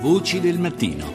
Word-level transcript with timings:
Voci 0.00 0.38
del 0.38 0.60
mattino. 0.60 1.10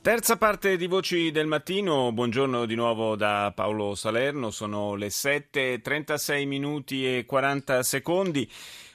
Terza 0.00 0.38
parte 0.38 0.78
di 0.78 0.86
Voci 0.86 1.30
del 1.30 1.46
Mattino, 1.46 2.12
buongiorno 2.12 2.64
di 2.64 2.74
nuovo 2.74 3.14
da 3.14 3.52
Paolo 3.54 3.94
Salerno, 3.94 4.50
sono 4.50 4.94
le 4.94 5.08
7.36 5.08 6.46
minuti 6.46 7.04
e 7.04 7.26
40 7.26 7.82
secondi. 7.82 8.50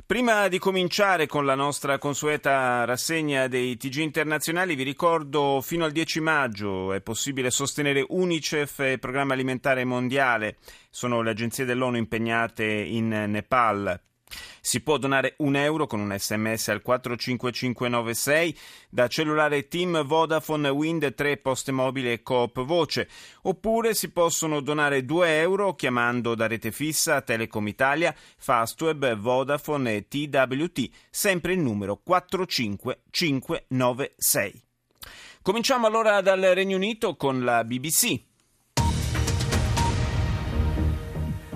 Prima 0.07 0.47
di 0.47 0.57
cominciare 0.57 1.27
con 1.27 1.45
la 1.45 1.53
nostra 1.53 1.99
consueta 1.99 2.83
rassegna 2.83 3.47
dei 3.47 3.77
TG 3.77 3.97
internazionali, 3.97 4.73
vi 4.73 4.81
ricordo 4.81 5.61
fino 5.61 5.85
al 5.85 5.91
10 5.91 6.19
maggio 6.19 6.93
è 6.93 7.01
possibile 7.01 7.51
sostenere 7.51 8.03
Unicef 8.09 8.79
e 8.79 8.97
Programma 8.97 9.33
Alimentare 9.33 9.85
Mondiale. 9.85 10.57
Sono 10.89 11.21
le 11.21 11.29
agenzie 11.29 11.63
dell'ONU 11.63 11.97
impegnate 11.97 12.65
in 12.65 13.09
Nepal 13.09 14.01
si 14.59 14.81
può 14.81 14.97
donare 14.97 15.35
un 15.37 15.55
euro 15.55 15.87
con 15.87 15.99
un 15.99 16.15
sms 16.17 16.69
al 16.69 16.81
45596 16.81 18.57
da 18.89 19.07
cellulare 19.07 19.67
Team 19.67 20.03
Vodafone 20.05 20.69
Wind 20.69 21.13
3 21.13 21.37
Poste 21.37 21.71
Mobile 21.71 22.13
e 22.13 22.21
Coop 22.21 22.63
Voce, 22.63 23.07
oppure 23.43 23.93
si 23.93 24.11
possono 24.11 24.61
donare 24.61 25.05
2 25.05 25.39
euro 25.39 25.75
chiamando 25.75 26.35
da 26.35 26.47
rete 26.47 26.71
fissa 26.71 27.21
Telecom 27.21 27.67
Italia, 27.67 28.15
Fastweb, 28.37 29.15
Vodafone 29.15 29.95
e 29.95 30.07
TWT, 30.07 30.89
sempre 31.09 31.53
il 31.53 31.59
numero 31.59 31.99
45596. 32.03 34.63
Cominciamo 35.41 35.87
allora 35.87 36.21
dal 36.21 36.39
Regno 36.39 36.75
Unito 36.75 37.15
con 37.15 37.43
la 37.43 37.63
BBC. 37.63 38.29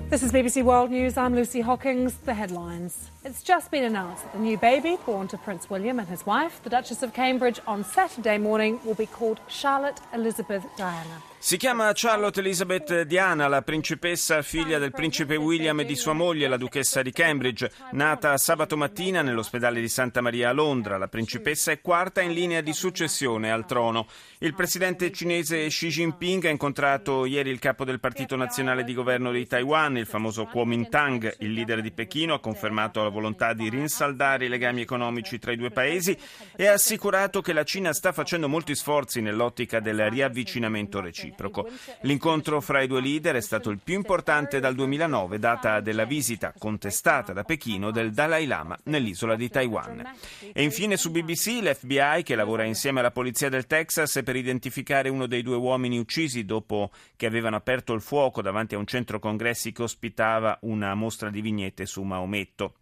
This 0.08 0.22
is 0.22 0.30
BBC 0.30 0.62
World 0.62 0.92
News. 0.92 1.16
I'm 1.16 1.34
Lucy 1.34 1.60
Hawkins. 1.62 2.14
The 2.18 2.32
headlines. 2.32 3.10
It's 3.26 3.42
just 3.42 3.72
been 3.72 3.82
announced 3.82 4.22
that 4.22 4.34
the 4.34 4.38
new 4.38 4.56
baby 4.56 4.96
born 5.04 5.26
to 5.26 5.36
Prince 5.36 5.68
William 5.68 5.98
and 5.98 6.08
his 6.08 6.24
wife, 6.24 6.62
the 6.62 6.70
Duchess 6.70 7.02
of 7.02 7.12
Cambridge, 7.12 7.60
on 7.66 7.82
Saturday 7.82 8.38
morning 8.38 8.78
will 8.84 8.94
be 8.94 9.06
called 9.06 9.40
Charlotte 9.48 10.00
Elizabeth 10.12 10.64
Diana. 10.76 11.20
Si 11.38 11.58
chiama 11.58 11.92
Charlotte 11.94 12.38
Elizabeth 12.40 13.02
Diana, 13.02 13.46
la 13.46 13.62
principessa 13.62 14.42
figlia 14.42 14.78
del 14.78 14.90
principe 14.90 15.36
William 15.36 15.78
e 15.78 15.84
di 15.84 15.94
sua 15.94 16.12
moglie, 16.12 16.48
la 16.48 16.56
duchessa 16.56 17.02
di 17.02 17.12
Cambridge, 17.12 17.70
nata 17.92 18.36
sabato 18.36 18.76
mattina 18.76 19.22
nell'ospedale 19.22 19.80
di 19.80 19.88
Santa 19.88 20.20
Maria 20.20 20.48
a 20.48 20.52
Londra. 20.52 20.96
La 20.96 21.06
principessa 21.06 21.70
è 21.70 21.80
quarta 21.80 22.20
in 22.20 22.32
linea 22.32 22.62
di 22.62 22.72
successione 22.72 23.52
al 23.52 23.64
trono. 23.64 24.08
Il 24.38 24.54
presidente 24.54 25.12
cinese 25.12 25.66
Xi 25.68 25.88
Jinping 25.88 26.46
ha 26.46 26.50
incontrato 26.50 27.24
ieri 27.26 27.50
il 27.50 27.60
capo 27.60 27.84
del 27.84 28.00
Partito 28.00 28.34
Nazionale 28.34 28.82
di 28.82 28.94
Governo 28.94 29.30
di 29.30 29.46
Taiwan, 29.46 29.98
il 29.98 30.06
famoso 30.06 30.46
Kuomintang. 30.46 31.36
Il 31.38 31.52
leader 31.52 31.80
di 31.80 31.92
Pechino 31.92 32.34
ha 32.34 32.40
confermato 32.40 33.04
la 33.04 33.10
volontà 33.16 33.54
di 33.54 33.70
rinsaldare 33.70 34.44
i 34.44 34.48
legami 34.48 34.82
economici 34.82 35.38
tra 35.38 35.52
i 35.52 35.56
due 35.56 35.70
paesi 35.70 36.16
e 36.54 36.66
ha 36.66 36.74
assicurato 36.74 37.40
che 37.40 37.54
la 37.54 37.64
Cina 37.64 37.94
sta 37.94 38.12
facendo 38.12 38.46
molti 38.46 38.74
sforzi 38.74 39.22
nell'ottica 39.22 39.80
del 39.80 40.10
riavvicinamento 40.10 41.00
reciproco. 41.00 41.66
L'incontro 42.02 42.60
fra 42.60 42.82
i 42.82 42.86
due 42.86 43.00
leader 43.00 43.36
è 43.36 43.40
stato 43.40 43.70
il 43.70 43.80
più 43.82 43.94
importante 43.94 44.60
dal 44.60 44.74
2009, 44.74 45.38
data 45.38 45.80
della 45.80 46.04
visita 46.04 46.52
contestata 46.56 47.32
da 47.32 47.42
Pechino 47.42 47.90
del 47.90 48.12
Dalai 48.12 48.46
Lama 48.46 48.76
nell'isola 48.84 49.34
di 49.34 49.48
Taiwan. 49.48 50.04
E 50.52 50.62
infine 50.62 50.98
su 50.98 51.10
BBC 51.10 51.60
l'FBI, 51.62 52.22
che 52.22 52.34
lavora 52.34 52.64
insieme 52.64 53.00
alla 53.00 53.10
polizia 53.10 53.48
del 53.48 53.66
Texas 53.66 54.20
per 54.22 54.36
identificare 54.36 55.08
uno 55.08 55.26
dei 55.26 55.42
due 55.42 55.56
uomini 55.56 55.98
uccisi 55.98 56.44
dopo 56.44 56.90
che 57.16 57.26
avevano 57.26 57.56
aperto 57.56 57.94
il 57.94 58.02
fuoco 58.02 58.42
davanti 58.42 58.74
a 58.74 58.78
un 58.78 58.86
centro 58.86 59.18
congressi 59.18 59.72
che 59.72 59.82
ospitava 59.82 60.58
una 60.62 60.94
mostra 60.94 61.30
di 61.30 61.40
vignette 61.40 61.86
su 61.86 62.02
Maometto. 62.02 62.74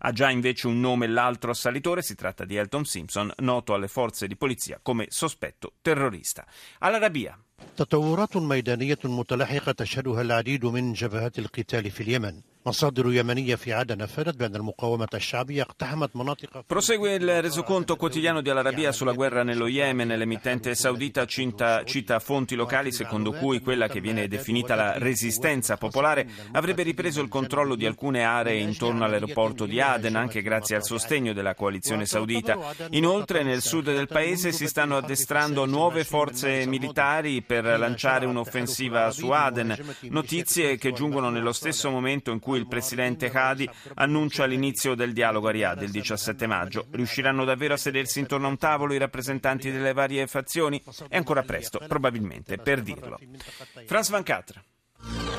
Ha 0.00 0.12
già 0.12 0.30
invece 0.30 0.66
un 0.66 0.80
nome 0.80 1.06
l'altro 1.06 1.50
assalitore, 1.50 2.02
si 2.02 2.14
tratta 2.14 2.44
di 2.44 2.56
Elton 2.56 2.84
Simpson, 2.84 3.32
noto 3.38 3.74
alle 3.74 3.88
forze 3.88 4.26
di 4.26 4.36
polizia 4.36 4.78
come 4.82 5.06
sospetto 5.08 5.74
terrorista. 5.80 6.46
All'Arabia. 6.80 7.38
تطورات 7.76 8.36
ميدانية 8.36 8.98
متلاحقة 9.04 9.72
تشهدها 9.72 10.20
العديد 10.20 10.64
من 10.64 10.92
جبهات 10.92 11.38
القتال 11.38 11.90
في 11.90 12.02
اليمن 12.02 12.40
مصادر 12.68 13.12
يمنية 13.12 13.54
في 13.54 13.72
عدن 13.72 14.02
أفادت 14.02 14.36
بأن 14.36 14.56
المقاومة 14.56 15.08
الشعبية 15.14 15.62
اقتحمت 15.62 16.16
مناطق 16.16 16.64
Prosegue 16.66 17.14
il 17.14 17.42
resoconto 17.42 17.96
quotidiano 17.96 18.40
di 18.40 18.48
Al-Arabia 18.48 18.90
sulla 18.90 19.12
guerra 19.12 19.42
nello 19.42 19.66
Yemen. 19.66 20.08
L'emittente 20.08 20.74
saudita 20.74 21.26
cita, 21.26 21.84
cita 21.84 22.18
fonti 22.20 22.54
locali 22.54 22.90
secondo 22.90 23.32
cui 23.32 23.60
quella 23.60 23.86
che 23.86 24.00
viene 24.00 24.28
definita 24.28 24.74
la 24.74 24.96
resistenza 24.96 25.76
popolare 25.76 26.26
avrebbe 26.52 26.82
ripreso 26.82 27.20
il 27.20 27.28
controllo 27.28 27.74
di 27.74 27.84
alcune 27.84 28.24
aree 28.24 28.60
intorno 28.60 29.04
all'aeroporto 29.04 29.66
di 29.66 29.80
Aden 29.80 30.16
anche 30.16 30.40
grazie 30.40 30.76
al 30.76 30.84
sostegno 30.84 31.34
della 31.34 31.54
coalizione 31.54 32.06
saudita. 32.06 32.58
Inoltre 32.90 33.42
nel 33.42 33.60
sud 33.60 33.84
del 33.84 34.08
paese 34.08 34.52
si 34.52 34.66
stanno 34.66 34.96
addestrando 34.96 35.66
nuove 35.66 36.04
forze 36.04 36.66
militari 36.66 37.42
per 37.42 37.64
lanciare 37.78 38.24
un'offensiva 38.24 39.10
su 39.10 39.30
Aden. 39.30 39.76
Notizie 40.08 40.78
che 40.78 40.92
giungono 40.92 41.28
nello 41.28 41.52
stesso 41.52 41.90
momento 41.90 42.30
in 42.30 42.40
cui 42.40 42.52
il 42.59 42.67
presidente 42.67 43.31
Hadi 43.33 43.69
annuncia 43.95 44.45
l'inizio 44.45 44.95
del 44.95 45.13
dialogo 45.13 45.47
a 45.47 45.51
Riyadh 45.51 45.81
il 45.81 45.91
17 45.91 46.47
maggio. 46.47 46.87
Riusciranno 46.91 47.45
davvero 47.45 47.73
a 47.73 47.77
sedersi 47.77 48.19
intorno 48.19 48.47
a 48.47 48.49
un 48.49 48.57
tavolo 48.57 48.93
i 48.93 48.97
rappresentanti 48.97 49.71
delle 49.71 49.93
varie 49.93 50.27
fazioni? 50.27 50.81
È 51.07 51.17
ancora 51.17 51.43
presto, 51.43 51.79
probabilmente, 51.87 52.57
per 52.57 52.81
dirlo. 52.81 53.19
France 53.85 54.11
24. 54.11 55.38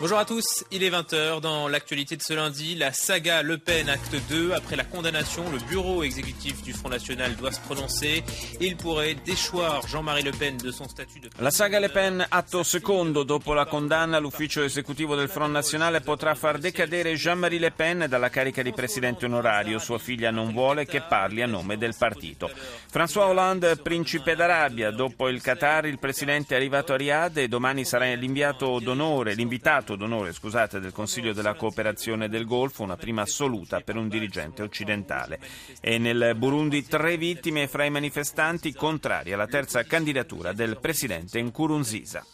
Bonjour 0.00 0.18
à 0.18 0.24
tous, 0.24 0.64
il 0.70 0.82
est 0.82 0.90
20h. 0.90 1.40
Dans 1.40 1.66
l'actualité 1.66 2.16
de 2.16 2.22
ce 2.22 2.34
lundi, 2.34 2.74
la 2.74 2.92
saga 2.92 3.42
Le 3.42 3.56
Pen 3.56 3.88
acte 3.88 4.16
2. 4.28 4.52
Après 4.52 4.76
la 4.76 4.84
condamnation, 4.84 5.44
le 5.50 5.58
bureau 5.68 6.02
exécutif 6.02 6.60
du 6.62 6.72
Front 6.72 6.90
National 6.90 7.34
doit 7.36 7.52
se 7.52 7.60
prononcer 7.60 8.22
il 8.60 8.76
pourrait 8.76 9.14
déchoir 9.14 9.86
Jean-Marie 9.86 10.24
Le 10.24 10.32
Pen 10.32 10.56
de 10.58 10.70
son 10.70 10.88
statut 10.88 11.20
de... 11.20 11.30
La 11.38 11.50
saga 11.50 11.80
Le 11.80 11.88
Pen 11.88 12.26
atto 12.28 12.62
secondo. 12.62 13.22
Dopo 13.22 13.54
la 13.54 13.64
condanna, 13.64 14.18
l'ufficio 14.18 14.62
esecutivo 14.62 15.14
del 15.14 15.28
Front 15.28 15.52
Nazionale 15.52 16.00
potrà 16.00 16.34
far 16.34 16.58
decadere 16.58 17.14
Jean-Marie 17.14 17.60
Le 17.60 17.70
Pen 17.70 18.06
dalla 18.08 18.28
carica 18.28 18.62
di 18.62 18.72
presidente 18.72 19.24
onorario. 19.24 19.78
Sua 19.78 19.98
figlia 19.98 20.30
non 20.30 20.52
vuole 20.52 20.84
che 20.84 21.00
parli 21.00 21.40
a 21.42 21.46
nome 21.46 21.78
del 21.78 21.94
partito. 21.96 22.50
François 22.90 23.28
Hollande, 23.28 23.76
principe 23.76 24.34
d'Arabia. 24.34 24.90
Dopo 24.90 25.28
il 25.28 25.40
Qatar, 25.40 25.86
il 25.86 25.98
presidente 25.98 26.54
è 26.54 26.56
arrivato 26.56 26.92
a 26.92 26.96
Riyadh 26.96 27.38
e 27.38 27.48
domani 27.48 27.84
sarà 27.84 28.12
l'inviato 28.14 28.78
d'onore, 28.78 29.34
l'invitato 29.34 29.60
d'onore 29.80 30.32
scusate, 30.32 30.78
del 30.80 30.92
Consiglio 30.92 31.32
della 31.32 31.54
cooperazione 31.54 32.28
del 32.28 32.44
Golfo, 32.44 32.82
una 32.82 32.96
prima 32.96 33.22
assoluta 33.22 33.80
per 33.80 33.96
un 33.96 34.08
dirigente 34.08 34.62
occidentale. 34.62 35.40
E 35.80 35.98
nel 35.98 36.34
Burundi 36.36 36.86
tre 36.86 37.16
vittime 37.16 37.66
fra 37.66 37.84
i 37.84 37.90
manifestanti 37.90 38.72
contrari 38.74 39.32
alla 39.32 39.46
terza 39.46 39.82
candidatura 39.84 40.52
del 40.52 40.78
presidente 40.78 41.40
Nkurunziza. 41.40 42.24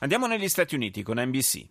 Andiamo 0.00 0.26
negli 0.26 0.48
Stati 0.48 0.74
Uniti 0.74 1.02
con 1.02 1.20
NBC. 1.20 1.66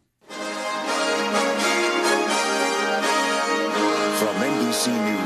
From 4.18 4.36
NBC 4.40 4.88
News 4.88 5.17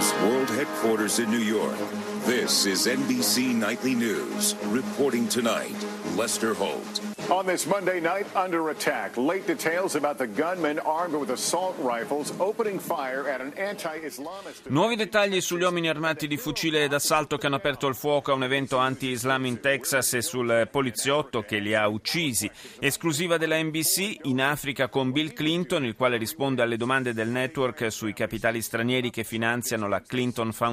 Headquarters 0.81 1.19
in 1.19 1.29
New 1.29 1.37
York, 1.37 1.77
this 2.25 2.65
is 2.65 2.87
NBC 2.87 3.53
Nightly 3.53 3.93
News. 3.93 4.55
Reporting 4.71 5.27
tonight, 5.27 5.75
Lester 6.15 6.55
Holt. 6.55 7.01
On 7.29 7.45
this 7.45 7.65
Monday 7.65 8.01
night, 8.01 8.25
under 8.35 8.71
attack. 8.71 9.15
Late 9.15 9.45
details 9.45 9.95
about 9.95 10.17
the 10.17 10.27
gunman 10.27 10.79
armed 10.79 11.13
with 11.13 11.29
assault 11.29 11.75
rifles 11.79 12.33
opening 12.39 12.79
fire 12.79 13.29
at 13.29 13.39
an 13.39 13.53
anti-Islamist. 13.55 14.67
Nuovi 14.67 14.95
dettagli 14.95 15.39
sugli 15.39 15.61
uomini 15.61 15.87
armati 15.87 16.27
di 16.27 16.35
fucile 16.35 16.87
d'assalto 16.89 17.37
che 17.37 17.45
hanno 17.45 17.55
aperto 17.55 17.87
il 17.87 17.95
fuoco 17.95 18.31
a 18.31 18.35
un 18.35 18.43
evento 18.43 18.77
anti-Islam 18.77 19.45
in 19.45 19.61
Texas 19.61 20.15
e 20.15 20.21
sul 20.21 20.67
poliziotto 20.69 21.43
che 21.43 21.59
li 21.59 21.73
ha 21.73 21.87
uccisi. 21.87 22.49
Esclusiva 22.79 23.37
della 23.37 23.61
NBC 23.61 24.17
in 24.23 24.41
Africa 24.41 24.89
con 24.89 25.11
Bill 25.11 25.31
Clinton, 25.31 25.85
il 25.85 25.95
quale 25.95 26.17
risponde 26.17 26.63
alle 26.63 26.75
domande 26.75 27.13
del 27.13 27.29
network 27.29 27.91
sui 27.91 28.13
capitali 28.13 28.61
stranieri 28.61 29.09
che 29.09 29.23
finanziano 29.23 29.87
la 29.87 30.01
Clinton 30.01 30.51
Foundation 30.51 30.70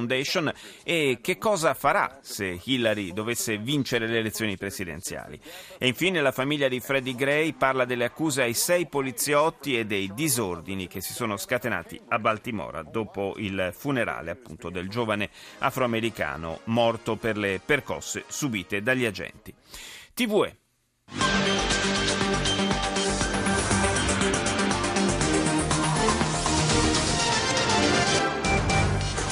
e 0.83 1.19
che 1.21 1.37
cosa 1.37 1.73
farà 1.73 2.19
se 2.21 2.59
Hillary 2.63 3.13
dovesse 3.13 3.57
vincere 3.57 4.07
le 4.07 4.19
elezioni 4.19 4.57
presidenziali. 4.57 5.39
E 5.77 5.87
infine 5.87 6.21
la 6.21 6.31
famiglia 6.31 6.67
di 6.67 6.79
Freddie 6.79 7.15
Gray 7.15 7.53
parla 7.53 7.85
delle 7.85 8.05
accuse 8.05 8.43
ai 8.43 8.53
sei 8.53 8.87
poliziotti 8.87 9.77
e 9.77 9.85
dei 9.85 10.13
disordini 10.13 10.87
che 10.87 11.01
si 11.01 11.13
sono 11.13 11.37
scatenati 11.37 11.99
a 12.09 12.19
Baltimora 12.19 12.83
dopo 12.83 13.35
il 13.37 13.73
funerale 13.75 14.31
appunto 14.31 14.69
del 14.69 14.89
giovane 14.89 15.29
afroamericano 15.59 16.61
morto 16.65 17.15
per 17.15 17.37
le 17.37 17.61
percosse 17.63 18.23
subite 18.27 18.81
dagli 18.81 19.05
agenti. 19.05 19.53
TVE 20.13 20.57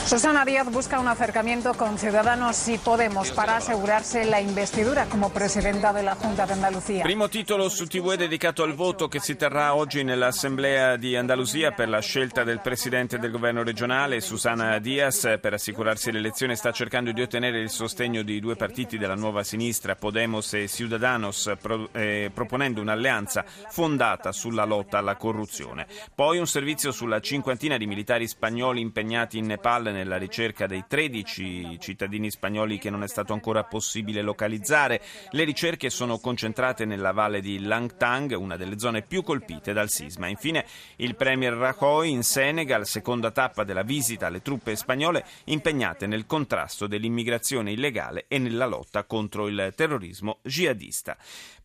Susana 0.07 0.45
Díaz 0.45 0.71
busca 0.71 1.01
un 1.01 1.09
acercamiento 1.09 1.73
con 1.73 1.97
Ciudadanos 1.97 2.69
y 2.69 2.77
Podemos 2.77 3.31
para 3.31 3.57
asegurarse 3.57 4.23
la 4.23 4.39
investidura 4.39 5.07
como 5.07 5.33
presidenta 5.33 5.91
della 5.91 6.15
Junta 6.15 6.45
de 6.45 6.53
Andalucía. 6.53 7.03
Primo 7.03 7.27
titolo 7.27 7.67
su 7.67 7.87
TV 7.87 8.15
dedicato 8.15 8.63
al 8.63 8.73
voto 8.73 9.09
che 9.09 9.19
si 9.19 9.35
terrà 9.35 9.75
oggi 9.75 10.05
nell'Assemblea 10.05 10.95
di 10.95 11.17
Andalusia 11.17 11.71
per 11.71 11.89
la 11.89 11.99
scelta 11.99 12.45
del 12.45 12.61
presidente 12.61 13.19
del 13.19 13.31
governo 13.31 13.63
regionale. 13.63 14.21
Susana 14.21 14.79
Díaz, 14.79 15.39
per 15.41 15.55
assicurarsi 15.55 16.09
l'elezione, 16.09 16.55
sta 16.55 16.71
cercando 16.71 17.11
di 17.11 17.21
ottenere 17.21 17.59
il 17.59 17.69
sostegno 17.69 18.21
di 18.21 18.39
due 18.39 18.55
partiti 18.55 18.97
della 18.97 19.15
nuova 19.15 19.43
sinistra, 19.43 19.97
Podemos 19.97 20.53
e 20.53 20.69
Ciudadanos, 20.69 21.51
pro, 21.61 21.89
eh, 21.91 22.31
proponendo 22.33 22.79
un'alleanza 22.79 23.43
fondata 23.43 24.31
sulla 24.31 24.63
lotta 24.63 24.99
alla 24.99 25.17
corruzione. 25.17 25.85
Poi 26.15 26.37
un 26.37 26.47
servizio 26.47 26.93
sulla 26.93 27.19
cinquantina 27.19 27.75
di 27.75 27.85
militari 27.85 28.25
spagnoli 28.25 28.79
impegnati 28.79 29.37
in 29.37 29.47
Nepal 29.47 29.95
nella 29.97 30.17
ricerca 30.17 30.67
dei 30.67 30.85
13 30.87 31.79
cittadini 31.79 32.29
spagnoli 32.29 32.77
che 32.77 32.89
non 32.89 33.03
è 33.03 33.07
stato 33.07 33.33
ancora 33.33 33.63
possibile 33.63 34.21
localizzare. 34.21 35.01
Le 35.31 35.43
ricerche 35.43 35.89
sono 35.89 36.19
concentrate 36.19 36.85
nella 36.85 37.11
valle 37.11 37.41
di 37.41 37.59
Langtang, 37.59 38.35
una 38.37 38.55
delle 38.57 38.77
zone 38.77 39.01
più 39.01 39.23
colpite 39.23 39.73
dal 39.73 39.89
sisma. 39.89 40.27
Infine 40.27 40.65
il 40.97 41.15
premier 41.15 41.53
Rajoy 41.53 42.11
in 42.11 42.23
Senegal, 42.23 42.85
seconda 42.85 43.31
tappa 43.31 43.63
della 43.63 43.83
visita 43.83 44.27
alle 44.27 44.41
truppe 44.41 44.75
spagnole 44.75 45.25
impegnate 45.45 46.05
nel 46.05 46.25
contrasto 46.25 46.87
dell'immigrazione 46.87 47.71
illegale 47.71 48.25
e 48.27 48.37
nella 48.37 48.65
lotta 48.65 49.03
contro 49.03 49.47
il 49.47 49.73
terrorismo 49.75 50.39
jihadista. 50.43 51.17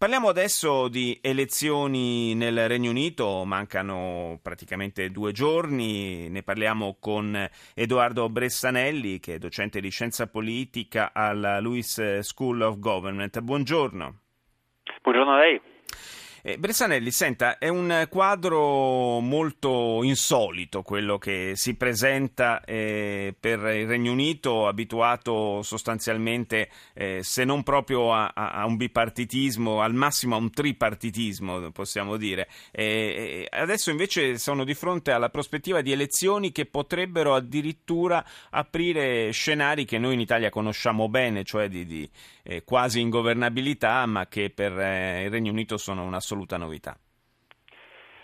Parliamo 0.02 0.30
adesso 0.30 0.88
di 0.88 1.20
elezioni 1.22 2.34
nel 2.34 2.66
Regno 2.66 2.90
Unito, 2.90 3.44
mancano 3.44 4.36
praticamente 4.42 5.12
due 5.12 5.30
giorni, 5.30 6.28
ne 6.28 6.42
parliamo 6.42 6.96
con 6.98 7.48
Edoardo 7.72 8.28
Bressanelli 8.28 9.20
che 9.20 9.34
è 9.34 9.38
docente 9.38 9.80
di 9.80 9.90
scienza 9.90 10.26
politica 10.26 11.12
alla 11.14 11.60
Lewis 11.60 12.18
School 12.18 12.62
of 12.62 12.80
Government. 12.80 13.38
Buongiorno. 13.42 14.18
Buongiorno 15.02 15.34
a 15.34 15.38
lei. 15.38 15.60
Eh, 16.44 16.58
Bressanelli, 16.58 17.12
senta, 17.12 17.56
è 17.56 17.68
un 17.68 18.08
quadro 18.10 19.20
molto 19.20 20.00
insolito 20.02 20.82
quello 20.82 21.16
che 21.16 21.52
si 21.54 21.76
presenta 21.76 22.64
eh, 22.64 23.32
per 23.38 23.60
il 23.60 23.86
Regno 23.86 24.10
Unito, 24.10 24.66
abituato 24.66 25.62
sostanzialmente, 25.62 26.68
eh, 26.94 27.20
se 27.22 27.44
non 27.44 27.62
proprio 27.62 28.12
a, 28.12 28.32
a, 28.34 28.66
un 28.66 28.74
bipartitismo, 28.74 29.82
al 29.82 29.94
massimo 29.94 30.34
a 30.34 30.38
un 30.38 30.50
tripartitismo, 30.50 31.70
possiamo 31.70 32.16
dire. 32.16 32.48
adesso 33.50 33.90
invece 33.90 34.36
sono 34.36 34.64
di 34.64 34.74
fronte 34.74 35.12
alla 35.12 35.28
prospettiva 35.28 35.80
di 35.80 35.92
elezioni 35.92 36.50
che 36.50 36.66
potrebbero 36.66 37.36
addirittura 37.36 38.24
aprire 38.50 39.30
scenari 39.30 39.84
che 39.84 39.98
noi 39.98 40.14
in 40.14 40.20
Italia 40.20 40.50
conosciamo 40.50 41.08
bene, 41.08 41.44
cioè 41.44 41.68
di, 41.68 41.86
di 41.86 42.10
eh, 42.42 42.64
quasi 42.64 43.00
ingovernabilità, 43.00 44.04
ma 44.06 44.26
che 44.26 44.50
per 44.50 44.76
eh, 44.78 45.24
il 45.24 45.30
Regno 45.30 45.52
Unito 45.52 45.76
sono 45.76 46.02
una 46.02 46.20
assoluta 46.32 46.56
novità. 46.56 46.96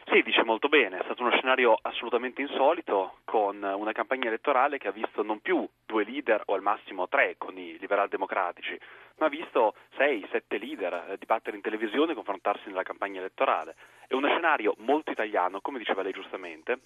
Sì, 0.07 0.23
dice 0.23 0.43
molto 0.43 0.69
bene, 0.69 0.99
è 0.99 1.05
stato 1.05 1.21
uno 1.21 1.33
scenario 1.33 1.79
assolutamente 1.83 2.41
insolito 2.41 3.19
con 3.25 3.63
una 3.63 3.93
campagna 3.93 4.29
elettorale 4.29 4.79
che 4.79 4.89
ha 4.89 4.93
visto 4.93 5.23
non 5.23 5.41
più 5.41 5.69
due 5.85 6.05
leader 6.05 6.41
o 6.47 6.55
al 6.55 6.63
massimo 6.63 7.09
tre 7.09 7.35
con 7.37 7.59
i 7.59 7.77
liberal 7.79 8.09
democratici, 8.09 8.79
ma 9.19 9.27
ha 9.27 9.29
visto 9.29 9.75
sei, 9.99 10.27
sette 10.31 10.57
leader 10.57 11.11
eh, 11.11 11.19
dibattere 11.19 11.57
in 11.57 11.63
televisione 11.63 12.13
e 12.13 12.15
confrontarsi 12.15 12.69
nella 12.69 12.83
campagna 12.83 13.19
elettorale. 13.19 13.77
È 14.07 14.15
uno 14.15 14.29
scenario 14.29 14.75
molto 14.79 15.11
italiano, 15.11 15.61
come 15.61 15.77
diceva 15.77 16.01
lei 16.01 16.13
giustamente, 16.13 16.79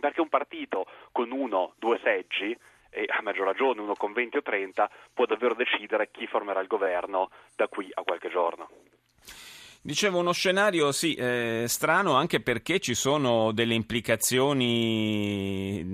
perché 0.00 0.22
un 0.22 0.30
partito 0.30 0.86
con 1.12 1.32
uno, 1.32 1.74
due 1.78 2.00
seggi 2.02 2.56
e 2.88 3.04
a 3.06 3.20
maggior 3.20 3.44
ragione 3.44 3.82
uno 3.82 3.94
con 3.96 4.14
20 4.14 4.38
o 4.38 4.42
30 4.42 4.90
può 5.12 5.26
davvero 5.26 5.52
decidere 5.52 6.10
chi 6.10 6.26
formerà 6.26 6.60
il 6.60 6.68
governo 6.68 7.28
da 7.54 7.68
qui 7.68 7.90
a 7.92 8.02
qualche 8.02 8.30
giorno. 8.30 8.70
Dicevo 9.86 10.18
uno 10.18 10.32
scenario 10.32 10.90
sì, 10.90 11.14
eh, 11.14 11.66
strano 11.68 12.14
anche 12.14 12.40
perché 12.40 12.80
ci 12.80 12.94
sono 12.94 13.52
delle 13.52 13.74
implicazioni 13.74 14.80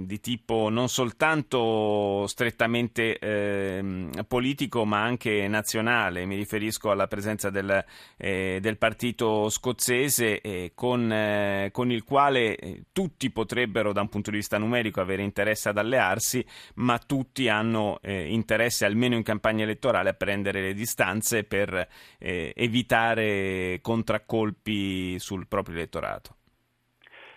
di 0.07 0.19
tipo 0.19 0.71
non 0.71 0.89
soltanto 0.89 2.27
strettamente 2.27 3.19
eh, 3.19 4.09
politico 4.27 4.87
ma 4.87 5.03
anche 5.03 5.47
nazionale. 5.47 6.25
Mi 6.25 6.37
riferisco 6.37 6.91
alla 6.91 7.07
presenza 7.07 7.51
del, 7.51 7.85
eh, 8.17 8.61
del 8.63 8.79
partito 8.79 9.51
scozzese 9.51 10.41
con, 10.75 11.13
eh, 11.13 11.69
con, 11.71 11.93
il 11.93 12.03
quale 12.03 12.57
eh, 12.57 12.85
tutti 12.93 13.29
potrebbero 13.31 13.93
da 13.93 14.01
un 14.01 14.09
punto 14.09 14.31
di 14.31 14.39
vista 14.39 14.57
numerico 14.57 15.03
avere 15.03 15.21
interesse 15.21 15.69
ad 15.69 15.77
allearsi, 15.77 16.43
ma 16.77 16.99
tutti 16.99 17.47
hanno 17.51 17.99
eh, 18.01 18.33
interesse 18.33 18.87
almeno 18.87 19.17
in 19.17 19.23
campagna 19.23 19.65
elettorale 19.65 20.09
a 20.09 20.15
prendere 20.15 20.63
le 20.63 20.73
distanze 20.73 21.45
per 21.45 21.87
evitare 22.23 23.81
contraccolpi 23.83 25.19
sul 25.19 25.47
proprio 25.47 25.75
elettorato? 25.75 26.37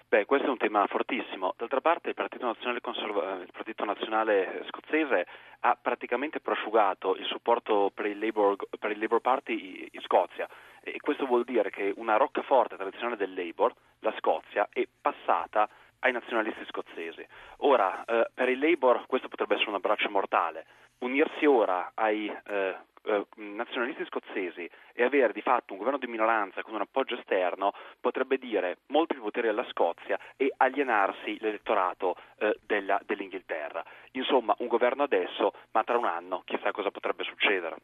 Beh, 0.08 0.26
questo 0.26 0.48
è 0.48 0.50
un 0.50 0.58
tema 0.58 0.86
fortissimo. 0.88 1.54
D'altra 1.58 1.82
parte 1.82 2.10
il 2.10 2.16
Partito 2.16 2.46
Nazionale, 2.46 2.80
Conserva- 2.80 3.42
il 3.42 3.52
Partito 3.52 3.84
Nazionale 3.84 4.64
scozzese 4.68 5.28
ha 5.62 5.78
praticamente 5.82 6.40
prosciugato 6.40 7.16
il 7.16 7.26
supporto 7.26 7.92
per 7.94 8.06
il 8.06 8.20
Labour, 8.20 8.56
per 8.80 8.92
il 8.92 9.00
Labour 9.00 9.20
Party 9.20 9.90
in 9.92 10.02
Scozia 10.02 10.48
e 10.82 11.00
questo 11.02 11.26
vuol 11.26 11.44
dire 11.44 11.72
che 11.72 11.92
una 11.98 12.16
roccaforte 12.18 12.78
tradizionale 12.78 13.18
del 13.18 13.34
Labour, 13.34 13.74
la 14.00 14.14
Scozia, 14.20 14.70
è 14.72 14.88
passata 15.02 15.68
ai 16.00 16.12
nazionalisti 16.12 16.64
scozzesi. 16.68 17.26
Ora, 17.58 18.06
eh, 18.06 18.30
per 18.34 18.50
il 18.50 18.60
Labour 18.60 19.06
questo 19.08 19.28
potrebbe 19.28 19.56
essere 19.56 19.70
un 19.70 19.76
abbraccio 19.76 20.10
mortale. 20.10 20.66
Unirsi 21.00 21.46
ora 21.46 21.92
ai 21.96 22.28
eh, 22.28 22.76
eh, 23.04 23.26
nazionalisti 23.36 24.06
scozzesi 24.06 24.70
e 24.96 25.04
avere 25.04 25.34
di 25.34 25.42
fatto 25.42 25.74
un 25.74 25.80
governo 25.80 26.00
di 26.00 26.08
minoranza 26.08 26.62
con 26.62 26.74
un 26.74 26.82
appoggio 26.82 27.18
esterno 27.20 27.74
potrebbe 28.00 28.38
dire 28.38 28.78
molti 28.88 29.14
più 29.14 29.24
poteri 29.24 29.50
alla 29.50 29.66
Scozia 29.70 30.18
e 30.38 30.54
alienarsi 30.56 31.38
l'elettorato 31.42 32.16
eh, 32.38 32.58
della, 32.66 33.00
dell'Inghilterra. 33.06 33.84
Insomma, 34.12 34.56
un 34.60 34.68
governo 34.68 35.04
adesso, 35.04 35.52
ma 35.72 35.84
tra 35.84 35.98
un 35.98 36.06
anno 36.06 36.44
chissà 36.46 36.72
cosa 36.72 36.90
potrebbe 36.90 37.26
succedere. 37.26 37.76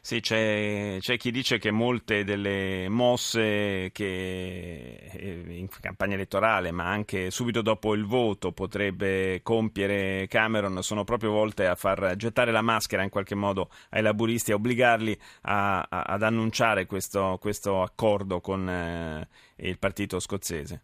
Sì, 0.00 0.20
c'è, 0.20 0.98
c'è 1.00 1.16
chi 1.16 1.30
dice 1.30 1.58
che 1.58 1.70
molte 1.70 2.24
delle 2.24 2.88
mosse 2.90 3.90
che 3.92 5.10
eh, 5.10 5.44
in 5.48 5.68
campagna 5.80 6.14
elettorale, 6.14 6.70
ma 6.70 6.84
anche 6.84 7.30
subito 7.30 7.62
dopo 7.62 7.94
il 7.94 8.04
voto, 8.04 8.52
potrebbe 8.52 9.40
compiere 9.42 10.26
Cameron 10.28 10.82
sono 10.82 11.04
proprio 11.04 11.30
volte 11.30 11.66
a 11.66 11.74
far 11.74 12.16
gettare 12.16 12.52
la 12.52 12.62
maschera 12.62 13.02
in 13.02 13.08
qualche 13.08 13.34
modo 13.34 13.70
ai 13.90 14.02
laburisti, 14.02 14.52
a 14.52 14.56
obbligarli 14.56 15.18
a, 15.42 15.78
a, 15.88 16.02
ad 16.02 16.22
annunciare 16.22 16.57
questo, 16.86 17.38
questo 17.40 17.82
accordo 17.82 18.40
con 18.40 18.68
eh, 18.68 19.28
il 19.56 19.78
partito 19.78 20.18
scozzese. 20.18 20.82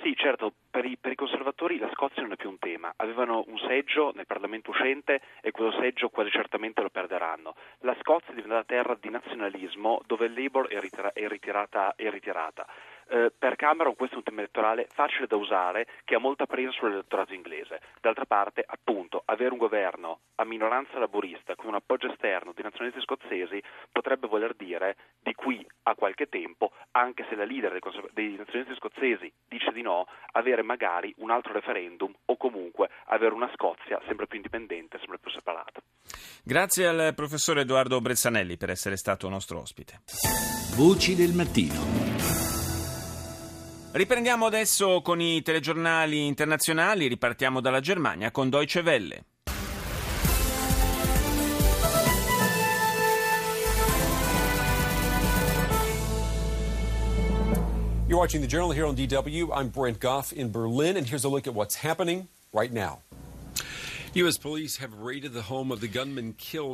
Sì, 0.00 0.14
certo, 0.14 0.52
per 0.70 0.84
i, 0.84 0.96
per 0.96 1.10
i, 1.10 1.16
conservatori 1.16 1.76
la 1.76 1.90
Scozia 1.92 2.22
non 2.22 2.32
è 2.32 2.36
più 2.36 2.48
un 2.48 2.58
tema, 2.60 2.92
avevano 2.96 3.42
un 3.48 3.58
seggio 3.58 4.12
nel 4.14 4.26
Parlamento 4.26 4.70
uscente 4.70 5.20
e 5.40 5.50
quello 5.50 5.72
seggio 5.72 6.08
quasi 6.08 6.30
certamente 6.30 6.82
lo 6.82 6.88
perderanno. 6.88 7.54
La 7.80 7.96
Scozia 8.00 8.30
è 8.30 8.34
diventata 8.34 8.62
terra 8.62 8.96
di 9.00 9.10
nazionalismo 9.10 10.00
dove 10.06 10.26
il 10.26 10.40
Labour 10.40 10.68
è, 10.68 10.78
ritira, 10.78 11.12
è, 11.12 11.26
ritirata, 11.26 11.94
è 11.96 12.08
ritirata. 12.10 12.64
Eh, 13.10 13.32
per 13.36 13.56
Cameron 13.56 13.94
questo 13.96 14.16
è 14.16 14.18
un 14.18 14.24
tema 14.24 14.40
elettorale 14.40 14.86
facile 14.92 15.26
da 15.26 15.36
usare 15.36 15.86
che 16.04 16.14
ha 16.14 16.18
molta 16.18 16.46
presa 16.46 16.70
sull'elettorato 16.72 17.32
inglese. 17.32 17.80
D'altra 18.00 18.26
parte, 18.26 18.62
appunto, 18.66 19.22
avere 19.24 19.52
un 19.52 19.58
governo 19.58 20.20
a 20.36 20.44
minoranza 20.44 20.98
laburista 20.98 21.54
con 21.54 21.68
un 21.68 21.74
appoggio 21.74 22.10
esterno 22.12 22.52
di 22.54 22.62
nazionalisti 22.62 23.00
scozzesi 23.00 23.62
potrebbe 23.90 24.26
voler 24.26 24.54
dire 24.54 24.96
di 25.20 25.32
qui 25.34 25.66
a 25.84 25.94
qualche 25.94 26.28
tempo, 26.28 26.72
anche 26.92 27.24
se 27.28 27.34
la 27.34 27.44
leader 27.44 27.70
dei, 27.72 27.80
conserv- 27.80 28.12
dei 28.12 28.36
nazionalisti 28.36 28.76
scozzesi 28.76 29.32
dice 29.48 29.72
di 29.72 29.80
no, 29.80 30.06
avere 30.32 30.62
magari 30.62 31.14
un 31.18 31.30
altro 31.30 31.52
referendum 31.52 32.12
o 32.26 32.36
comunque 32.36 32.90
avere 33.06 33.34
una 33.34 33.50
Scozia 33.54 34.00
sempre 34.06 34.26
più 34.26 34.36
indipendente, 34.36 34.98
sempre 34.98 35.18
più 35.18 35.30
separata. 35.30 35.80
Grazie 36.44 36.86
al 36.86 37.12
professor 37.14 37.58
Edoardo 37.58 38.00
Brezzanelli 38.00 38.56
per 38.56 38.70
essere 38.70 38.96
stato 38.96 39.28
nostro 39.28 39.60
ospite. 39.60 40.00
Voci 40.76 41.14
del 41.14 41.32
mattino. 41.32 42.47
Riprendiamo 43.90 44.44
adesso 44.46 45.00
con 45.00 45.20
i 45.20 45.42
telegiornali 45.42 46.26
internazionali, 46.26 47.08
ripartiamo 47.08 47.60
dalla 47.60 47.80
Germania 47.80 48.30
con 48.30 48.50
Deutsche 48.50 48.80
Welle. 48.80 49.24
You're 58.06 58.18
watching 58.18 58.40
the 58.40 58.46
Journal 58.46 58.70
here 58.70 58.86
on 58.86 58.94
DW. 58.94 59.50
I'm 59.52 59.68
Brent 59.68 59.98
Goff 59.98 60.32
in 60.32 60.50
Berlin, 60.50 60.96
and 60.96 61.06
here's 61.06 61.24
a 61.24 61.28
look 61.28 61.46
at 61.46 61.54
what's 61.54 61.76
happening 61.82 62.28
right 62.52 62.72
now. 62.72 63.02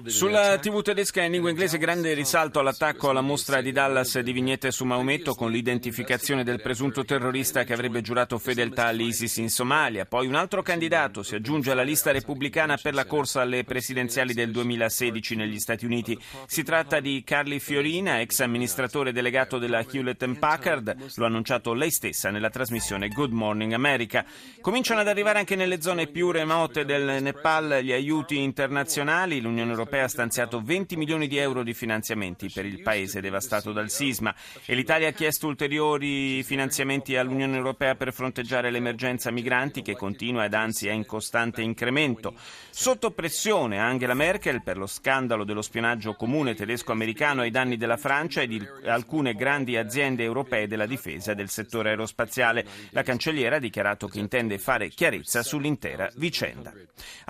Sulla 0.08 0.56
TV 0.58 0.80
tedesca 0.80 1.22
in 1.22 1.32
lingua 1.32 1.50
inglese 1.50 1.76
grande 1.76 2.14
risalto 2.14 2.58
all'attacco 2.58 3.10
alla 3.10 3.20
mostra 3.20 3.60
di 3.60 3.70
Dallas 3.70 4.18
di 4.18 4.32
vignette 4.32 4.70
su 4.70 4.86
Maometto 4.86 5.34
con 5.34 5.50
l'identificazione 5.50 6.42
del 6.42 6.62
presunto 6.62 7.04
terrorista 7.04 7.64
che 7.64 7.74
avrebbe 7.74 8.00
giurato 8.00 8.38
fedeltà 8.38 8.86
all'ISIS 8.86 9.36
in 9.36 9.50
Somalia. 9.50 10.06
Poi 10.06 10.26
un 10.26 10.36
altro 10.36 10.62
candidato 10.62 11.22
si 11.22 11.34
aggiunge 11.34 11.70
alla 11.70 11.82
lista 11.82 12.12
repubblicana 12.12 12.78
per 12.78 12.94
la 12.94 13.04
corsa 13.04 13.42
alle 13.42 13.62
presidenziali 13.64 14.32
del 14.32 14.50
2016 14.50 15.36
negli 15.36 15.58
Stati 15.58 15.84
Uniti. 15.84 16.18
Si 16.46 16.62
tratta 16.62 16.98
di 17.00 17.22
Carly 17.26 17.58
Fiorina, 17.58 18.20
ex 18.20 18.40
amministratore 18.40 19.12
delegato 19.12 19.58
della 19.58 19.84
Hewlett 19.86 20.38
Packard. 20.38 20.96
Lo 21.16 21.24
ha 21.24 21.28
annunciato 21.28 21.74
lei 21.74 21.90
stessa 21.90 22.30
nella 22.30 22.48
trasmissione 22.48 23.08
Good 23.08 23.32
Morning 23.32 23.74
America. 23.74 24.24
Cominciano 24.62 25.00
ad 25.00 25.08
arrivare 25.08 25.40
anche 25.40 25.56
nelle 25.56 25.82
zone 25.82 26.06
più 26.06 26.30
remote 26.30 26.86
del 26.86 27.18
Nepal 27.20 27.32
Nepal 27.34 27.80
gli 27.82 27.92
aiuti 27.92 28.38
internazionali, 28.38 29.40
l'Unione 29.40 29.72
Europea 29.72 30.04
ha 30.04 30.08
stanziato 30.08 30.62
20 30.62 30.96
milioni 30.96 31.26
di 31.26 31.36
euro 31.36 31.64
di 31.64 31.74
finanziamenti 31.74 32.48
per 32.48 32.64
il 32.64 32.80
paese 32.80 33.20
devastato 33.20 33.72
dal 33.72 33.90
sisma 33.90 34.32
e 34.64 34.74
l'Italia 34.76 35.08
ha 35.08 35.12
chiesto 35.12 35.48
ulteriori 35.48 36.44
finanziamenti 36.44 37.16
all'Unione 37.16 37.56
Europea 37.56 37.96
per 37.96 38.12
fronteggiare 38.12 38.70
l'emergenza 38.70 39.32
migranti 39.32 39.82
che 39.82 39.96
continua 39.96 40.44
ed 40.44 40.54
anzi 40.54 40.86
è 40.86 40.92
in 40.92 41.04
costante 41.04 41.60
incremento. 41.60 42.34
Sotto 42.70 43.10
pressione 43.10 43.78
Angela 43.78 44.14
Merkel 44.14 44.62
per 44.62 44.78
lo 44.78 44.86
scandalo 44.86 45.42
dello 45.42 45.62
spionaggio 45.62 46.14
comune 46.14 46.54
tedesco-americano 46.54 47.42
ai 47.42 47.50
danni 47.50 47.76
della 47.76 47.96
Francia 47.96 48.42
e 48.42 48.46
di 48.46 48.64
alcune 48.84 49.34
grandi 49.34 49.76
aziende 49.76 50.22
europee 50.22 50.68
della 50.68 50.86
difesa 50.86 51.32
e 51.32 51.34
del 51.34 51.48
settore 51.50 51.90
aerospaziale. 51.90 52.64
La 52.90 53.02
cancelliera 53.02 53.56
ha 53.56 53.60
dichiarato 53.60 54.06
che 54.06 54.20
intende 54.20 54.58
fare 54.58 54.88
chiarezza 54.88 55.42
sull'intera 55.42 56.08
vicenda. 56.14 56.72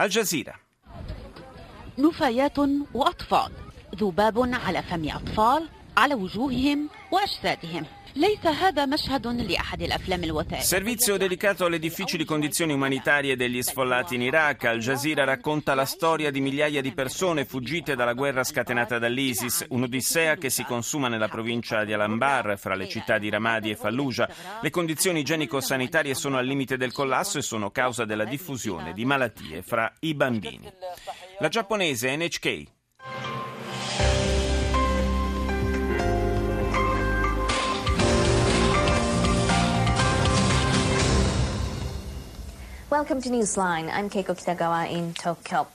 Jazeera. 0.08 0.54
نفايات 1.98 2.58
وأطفال 2.94 3.52
ذباب 3.94 4.54
على 4.54 4.82
فم 4.82 5.08
أطفال 5.08 5.68
على 5.97 6.13
وجوههم 6.13 6.89
وأجسادهم 7.11 7.85
ليس 8.15 8.45
هذا 8.45 8.85
مشهد 8.85 9.27
لأحد 9.27 9.81
الأفلام 9.81 10.23
الوثائقية 10.23 10.65
Servizio 10.65 11.17
dedicato 11.17 11.65
alle 11.65 11.79
difficili 11.79 12.25
condizioni 12.25 12.73
umanitarie 12.73 13.35
degli 13.35 13.61
sfollati 13.61 14.15
in 14.15 14.23
Iraq. 14.23 14.65
Al 14.65 14.79
Jazeera 14.79 15.23
racconta 15.23 15.75
la 15.75 15.85
storia 15.85 16.31
di 16.31 16.41
migliaia 16.41 16.81
di 16.81 16.91
persone 16.91 17.45
fuggite 17.45 17.95
dalla 17.95 18.13
guerra 18.13 18.43
scatenata 18.43 18.97
dall'ISIS, 18.97 19.65
un'odissea 19.69 20.37
che 20.37 20.49
si 20.49 20.63
consuma 20.63 21.07
nella 21.07 21.27
provincia 21.27 21.83
di 21.83 21.93
Al-Anbar, 21.93 22.57
fra 22.57 22.75
le 22.75 22.87
città 22.87 23.19
di 23.19 23.29
Ramadi 23.29 23.69
e 23.69 23.75
Fallujah. 23.75 24.29
Le 24.61 24.69
condizioni 24.69 25.19
igienico-sanitarie 25.19 26.15
sono 26.15 26.37
al 26.37 26.45
limite 26.45 26.77
del 26.77 26.91
collasso 26.91 27.37
e 27.37 27.41
sono 27.41 27.69
causa 27.69 28.05
della 28.05 28.25
diffusione 28.25 28.93
di 28.93 29.05
malattie 29.05 29.61
fra 29.61 29.91
i 29.99 30.13
bambini. 30.15 30.71
La 31.39 31.47
giapponese 31.47 32.15
NHK 32.15 32.77
Welcome 42.94 43.20
to 43.22 43.28
Newsline. 43.28 43.92
I'm 43.92 44.08
Keiko 44.08 44.36
Kitagawa 44.38 44.88
in 44.88 45.14
Tokyo. 45.14 45.66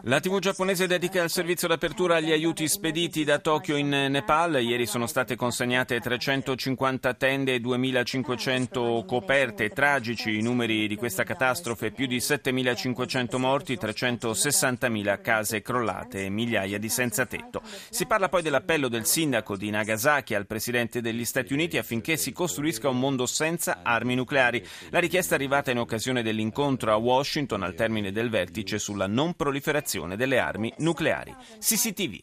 La 0.00 0.20
TV 0.20 0.38
giapponese 0.38 0.86
dedica 0.86 1.22
il 1.22 1.28
servizio 1.28 1.68
d'apertura 1.68 2.16
agli 2.16 2.32
aiuti 2.32 2.66
spediti 2.66 3.24
da 3.24 3.38
Tokyo 3.40 3.76
in 3.76 3.90
Nepal. 3.90 4.54
Ieri 4.62 4.86
sono 4.86 5.06
state 5.06 5.36
consegnate 5.36 6.00
350 6.00 7.12
tende 7.12 7.52
e 7.52 7.60
2500 7.60 9.04
coperte. 9.06 9.68
Tragici 9.68 10.38
i 10.38 10.40
numeri 10.40 10.88
di 10.88 10.96
questa 10.96 11.24
catastrofe, 11.24 11.90
più 11.90 12.06
di 12.06 12.20
7500 12.20 13.38
morti, 13.38 13.76
360.000 13.76 15.20
case 15.20 15.60
crollate 15.60 16.24
e 16.24 16.30
migliaia 16.30 16.78
di 16.78 16.88
senza 16.88 17.26
tetto. 17.26 17.60
Si 17.90 18.06
parla 18.06 18.30
poi 18.30 18.40
dell'appello 18.40 18.88
del 18.88 19.04
sindaco 19.04 19.58
di 19.58 19.68
Nagasaki 19.68 20.34
al 20.34 20.46
presidente 20.46 21.02
degli 21.02 21.26
Stati 21.26 21.52
Uniti 21.52 21.76
affinché 21.76 22.16
si 22.16 22.32
costruisca 22.32 22.88
un 22.88 22.98
mondo 22.98 23.26
senza 23.26 23.80
armi 23.82 24.14
nucleari. 24.14 24.66
La 24.88 24.98
richiesta 24.98 25.34
è 25.34 25.36
arrivata 25.36 25.70
in 25.70 25.80
occasione 25.82 26.22
dell'incontro 26.22 26.92
a 26.92 26.96
Washington 26.96 27.62
al 27.62 27.74
termine 27.74 28.12
del 28.12 28.30
vertice 28.30 28.78
sulla 28.78 29.06
non 29.06 29.34
proliferazione 29.34 30.16
delle 30.16 30.38
armi 30.38 30.72
nucleari. 30.78 31.34
CCTV. 31.58 32.18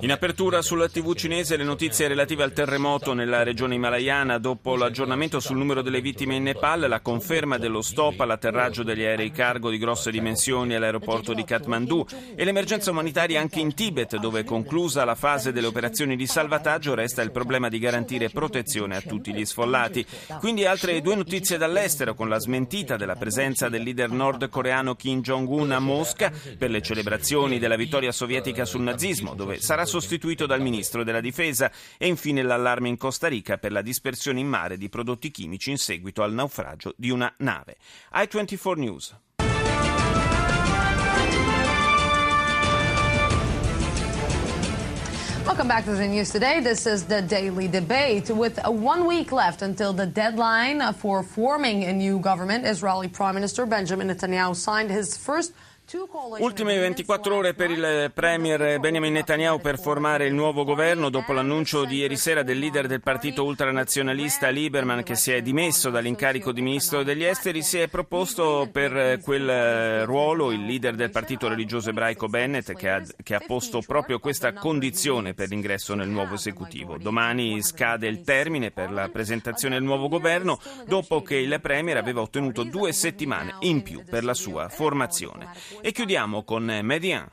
In 0.00 0.10
apertura 0.10 0.60
sulla 0.60 0.88
TV 0.88 1.14
cinese 1.14 1.56
le 1.56 1.62
notizie 1.62 2.08
relative 2.08 2.42
al 2.42 2.52
terremoto 2.52 3.12
nella 3.12 3.44
regione 3.44 3.76
himalayana. 3.76 4.38
Dopo 4.38 4.74
l'aggiornamento 4.74 5.38
sul 5.38 5.56
numero 5.56 5.82
delle 5.82 6.00
vittime 6.00 6.34
in 6.34 6.42
Nepal, 6.42 6.88
la 6.88 7.00
conferma 7.00 7.58
dello 7.58 7.80
stop 7.80 8.18
all'atterraggio 8.20 8.82
degli 8.82 9.04
aerei 9.04 9.30
cargo 9.30 9.70
di 9.70 9.78
grosse 9.78 10.10
dimensioni 10.10 10.74
all'aeroporto 10.74 11.32
di 11.32 11.44
Kathmandu 11.44 12.04
e 12.34 12.44
l'emergenza 12.44 12.90
umanitaria 12.90 13.40
anche 13.40 13.60
in 13.60 13.72
Tibet 13.72 14.16
dove 14.16 14.42
conclusa 14.42 15.04
la 15.04 15.14
fase 15.14 15.52
delle 15.52 15.68
operazioni 15.68 16.16
di 16.16 16.26
salvataggio. 16.26 16.94
Resta 16.94 17.22
il 17.22 17.30
problema 17.30 17.68
di 17.68 17.78
garantire 17.78 18.30
protezione 18.30 18.96
a 18.96 19.00
tutti 19.00 19.32
gli 19.32 19.44
sfollati. 19.44 20.04
Quindi 20.40 20.66
altre 20.66 21.00
due 21.02 21.14
notizie 21.14 21.56
dall'estero 21.56 22.14
con 22.14 22.28
la 22.28 22.40
smentita 22.40 22.96
della 22.96 23.14
presenza 23.14 23.68
del 23.68 23.84
leader 23.84 24.10
nordcoreano 24.40 24.96
Kim 24.96 25.20
Jong-un 25.20 25.72
a 25.72 25.78
Mosca 25.78 26.32
per 26.56 26.70
le 26.70 26.80
celebrazioni 26.80 27.58
della 27.58 27.76
vittoria 27.76 28.10
sovietica 28.10 28.64
sul 28.64 28.80
nazismo, 28.80 29.34
dove 29.34 29.60
sarà 29.60 29.84
sostituito 29.84 30.46
dal 30.46 30.62
ministro 30.62 31.04
della 31.04 31.20
difesa, 31.20 31.70
e 31.98 32.06
infine 32.06 32.42
l'allarme 32.42 32.88
in 32.88 32.96
Costa 32.96 33.28
Rica 33.28 33.58
per 33.58 33.72
la 33.72 33.82
dispersione 33.82 34.40
in 34.40 34.48
mare 34.48 34.78
di 34.78 34.88
prodotti 34.88 35.30
chimici 35.30 35.70
in 35.70 35.78
seguito 35.78 36.22
al 36.22 36.32
naufragio 36.32 36.94
di 36.96 37.10
una 37.10 37.32
nave. 37.38 37.76
I24 38.14 38.78
News. 38.78 39.14
Back 45.70 45.84
to 45.84 45.94
the 45.94 46.04
news 46.04 46.30
today. 46.30 46.58
This 46.58 46.84
is 46.84 47.04
the 47.04 47.22
daily 47.22 47.68
debate. 47.68 48.28
With 48.28 48.58
one 48.66 49.06
week 49.06 49.30
left 49.30 49.62
until 49.62 49.92
the 49.92 50.04
deadline 50.04 50.92
for 50.94 51.22
forming 51.22 51.84
a 51.84 51.92
new 51.92 52.18
government, 52.18 52.66
Israeli 52.66 53.06
Prime 53.06 53.36
Minister 53.36 53.64
Benjamin 53.66 54.08
Netanyahu 54.08 54.56
signed 54.56 54.90
his 54.90 55.16
first 55.16 55.52
Ultime 56.38 56.78
24 56.78 57.34
ore 57.34 57.54
per 57.54 57.68
il 57.68 58.12
premier 58.14 58.78
Benjamin 58.78 59.12
Netanyahu 59.12 59.60
per 59.60 59.76
formare 59.76 60.26
il 60.26 60.34
nuovo 60.34 60.62
governo 60.62 61.10
dopo 61.10 61.32
l'annuncio 61.32 61.84
di 61.84 61.96
ieri 61.96 62.16
sera 62.16 62.44
del 62.44 62.60
leader 62.60 62.86
del 62.86 63.00
partito 63.00 63.42
ultranazionalista 63.42 64.50
Lieberman 64.50 65.02
che 65.02 65.16
si 65.16 65.32
è 65.32 65.42
dimesso 65.42 65.90
dall'incarico 65.90 66.52
di 66.52 66.60
ministro 66.60 67.02
degli 67.02 67.24
esteri 67.24 67.62
si 67.62 67.78
è 67.78 67.88
proposto 67.88 68.68
per 68.70 69.18
quel 69.20 70.06
ruolo 70.06 70.52
il 70.52 70.64
leader 70.64 70.94
del 70.94 71.10
partito 71.10 71.48
religioso 71.48 71.90
ebraico 71.90 72.28
Bennett 72.28 72.72
che 72.74 72.88
ha, 72.88 73.02
che 73.20 73.34
ha 73.34 73.42
posto 73.44 73.80
proprio 73.84 74.20
questa 74.20 74.52
condizione 74.52 75.34
per 75.34 75.48
l'ingresso 75.48 75.96
nel 75.96 76.08
nuovo 76.08 76.36
esecutivo. 76.36 76.98
Domani 76.98 77.60
scade 77.62 78.06
il 78.06 78.22
termine 78.22 78.70
per 78.70 78.92
la 78.92 79.08
presentazione 79.08 79.74
del 79.74 79.82
nuovo 79.82 80.06
governo 80.06 80.60
dopo 80.86 81.20
che 81.22 81.34
il 81.34 81.58
premier 81.60 81.96
aveva 81.96 82.20
ottenuto 82.20 82.62
due 82.62 82.92
settimane 82.92 83.56
in 83.60 83.82
più 83.82 84.04
per 84.08 84.22
la 84.22 84.34
sua 84.34 84.68
formazione. 84.68 85.78
E 85.82 85.92
chiudiamo 85.92 86.44
con 86.44 86.64
Median. 86.82 87.26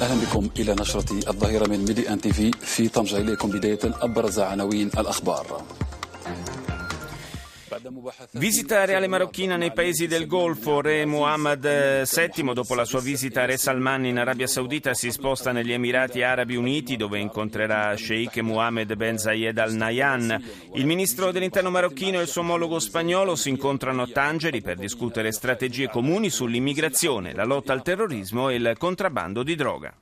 أهلا 0.00 0.20
بكم 0.24 0.48
إلى 0.58 0.74
نشرة 0.74 1.12
الظهيرة 1.28 1.68
من 1.68 1.78
ميدي 1.84 2.08
أن 2.12 2.20
تي 2.20 2.32
في 2.32 2.50
في 2.60 2.88
طنجة 2.88 3.16
إليكم 3.18 3.48
بداية 3.50 3.78
ابرز 3.84 4.38
عناوين 4.38 4.86
الأخبار 4.98 5.62
Visita 8.32 8.84
reale 8.84 9.06
marocchina 9.06 9.56
nei 9.56 9.72
paesi 9.72 10.06
del 10.06 10.26
Golfo. 10.26 10.80
Re 10.80 11.04
Mohammed 11.04 12.02
VII, 12.02 12.52
dopo 12.52 12.74
la 12.74 12.84
sua 12.84 13.00
visita 13.00 13.42
a 13.42 13.44
Re 13.44 13.56
Salman 13.56 14.06
in 14.06 14.18
Arabia 14.18 14.46
Saudita, 14.46 14.94
si 14.94 15.10
sposta 15.10 15.52
negli 15.52 15.72
Emirati 15.72 16.22
Arabi 16.22 16.56
Uniti 16.56 16.96
dove 16.96 17.18
incontrerà 17.18 17.96
Sheikh 17.96 18.38
Mohammed 18.38 18.94
Ben 18.94 19.18
Zayed 19.18 19.58
Al 19.58 19.74
Nahyan. 19.74 20.42
Il 20.74 20.86
ministro 20.86 21.30
dell'interno 21.30 21.70
marocchino 21.70 22.18
e 22.18 22.22
il 22.22 22.28
suo 22.28 22.42
omologo 22.42 22.78
spagnolo 22.78 23.36
si 23.36 23.48
incontrano 23.50 24.02
a 24.02 24.08
Tangeri 24.08 24.60
per 24.62 24.76
discutere 24.76 25.32
strategie 25.32 25.88
comuni 25.88 26.30
sull'immigrazione, 26.30 27.34
la 27.34 27.44
lotta 27.44 27.72
al 27.72 27.82
terrorismo 27.82 28.48
e 28.48 28.56
il 28.56 28.74
contrabbando 28.78 29.42
di 29.42 29.54
droga. 29.54 29.94